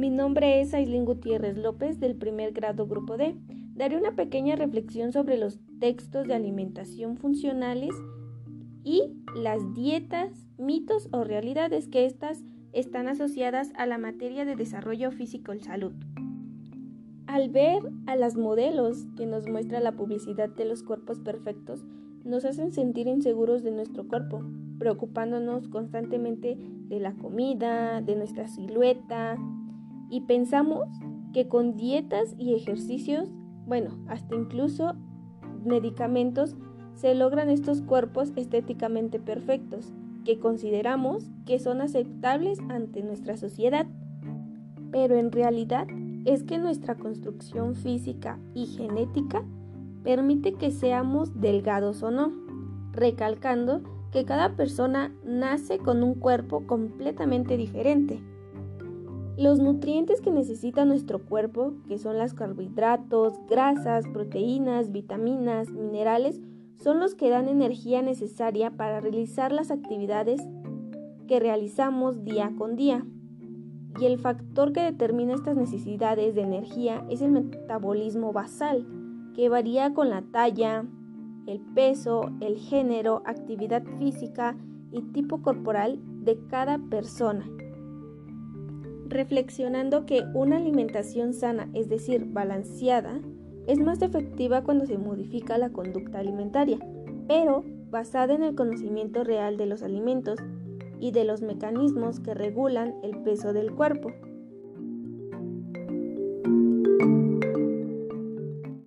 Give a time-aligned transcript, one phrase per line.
[0.00, 3.36] Mi nombre es Aislinn Gutiérrez López del primer grado Grupo D.
[3.74, 7.90] Daré una pequeña reflexión sobre los textos de alimentación funcionales
[8.82, 12.42] y las dietas, mitos o realidades que éstas
[12.72, 15.92] están asociadas a la materia de desarrollo físico y salud.
[17.26, 21.84] Al ver a las modelos que nos muestra la publicidad de los cuerpos perfectos,
[22.24, 24.42] nos hacen sentir inseguros de nuestro cuerpo,
[24.78, 26.56] preocupándonos constantemente
[26.88, 29.36] de la comida, de nuestra silueta,
[30.10, 30.88] y pensamos
[31.32, 33.30] que con dietas y ejercicios,
[33.66, 34.94] bueno, hasta incluso
[35.64, 36.56] medicamentos,
[36.94, 39.92] se logran estos cuerpos estéticamente perfectos,
[40.24, 43.86] que consideramos que son aceptables ante nuestra sociedad.
[44.90, 45.86] Pero en realidad
[46.24, 49.44] es que nuestra construcción física y genética
[50.02, 52.32] permite que seamos delgados o no,
[52.92, 53.82] recalcando
[54.12, 58.20] que cada persona nace con un cuerpo completamente diferente.
[59.40, 66.42] Los nutrientes que necesita nuestro cuerpo, que son los carbohidratos, grasas, proteínas, vitaminas, minerales,
[66.76, 70.42] son los que dan energía necesaria para realizar las actividades
[71.26, 73.06] que realizamos día con día.
[73.98, 78.86] Y el factor que determina estas necesidades de energía es el metabolismo basal,
[79.34, 80.84] que varía con la talla,
[81.46, 84.54] el peso, el género, actividad física
[84.92, 87.46] y tipo corporal de cada persona.
[89.10, 93.20] Reflexionando que una alimentación sana, es decir, balanceada,
[93.66, 96.78] es más efectiva cuando se modifica la conducta alimentaria,
[97.26, 100.38] pero basada en el conocimiento real de los alimentos
[101.00, 104.12] y de los mecanismos que regulan el peso del cuerpo.